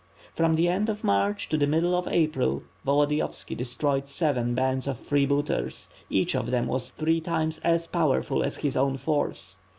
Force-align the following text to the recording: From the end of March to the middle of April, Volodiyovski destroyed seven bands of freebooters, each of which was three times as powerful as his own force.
From 0.33 0.55
the 0.55 0.67
end 0.67 0.89
of 0.89 1.03
March 1.03 1.47
to 1.49 1.57
the 1.57 1.67
middle 1.67 1.95
of 1.95 2.07
April, 2.07 2.63
Volodiyovski 2.87 3.55
destroyed 3.55 4.07
seven 4.07 4.55
bands 4.55 4.87
of 4.87 4.97
freebooters, 4.99 5.91
each 6.09 6.33
of 6.35 6.51
which 6.51 6.65
was 6.65 6.89
three 6.89 7.21
times 7.21 7.59
as 7.59 7.85
powerful 7.85 8.41
as 8.41 8.57
his 8.57 8.75
own 8.75 8.97
force. 8.97 9.57